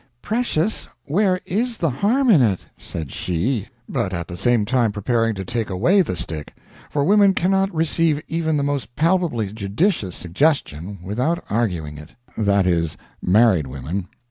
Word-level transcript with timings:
"Precious, 0.23 0.87
where 1.05 1.39
is 1.45 1.77
the 1.77 1.91
harm 1.91 2.31
in 2.31 2.41
it?" 2.41 2.61
said 2.75 3.11
she, 3.11 3.67
but 3.87 4.15
at 4.15 4.27
the 4.27 4.35
same 4.35 4.65
time 4.65 4.91
preparing 4.91 5.35
to 5.35 5.45
take 5.45 5.69
away 5.69 6.01
the 6.01 6.15
stick 6.15 6.55
for 6.89 7.03
women 7.03 7.35
cannot 7.35 7.71
receive 7.71 8.19
even 8.27 8.57
the 8.57 8.63
most 8.63 8.95
palpably 8.95 9.53
judicious 9.53 10.15
suggestion 10.15 10.97
without 11.03 11.45
arguing 11.51 11.99
it; 11.99 12.15
that 12.35 12.65
is, 12.65 12.97
married 13.21 13.67
women. 13.67 14.07